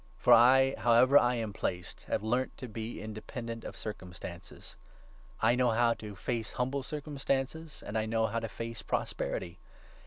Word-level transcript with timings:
For 0.17 0.33
I, 0.33 0.73
however 0.79 1.15
I 1.15 1.35
am 1.35 1.53
placed, 1.53 2.05
have 2.07 2.23
learnt 2.23 2.57
to 2.57 2.67
be 2.67 2.99
independent 2.99 3.63
of 3.63 3.77
circumstances. 3.77 4.75
I 5.43 5.53
know 5.53 5.69
how 5.69 5.93
to 5.93 5.99
12 6.13 6.17
face 6.17 6.53
humble 6.53 6.81
circumstances, 6.81 7.83
and 7.85 7.95
I 7.95 8.07
know 8.07 8.25
how 8.25 8.39
to 8.39 8.49
face 8.49 8.81
prosperity. 8.81 9.59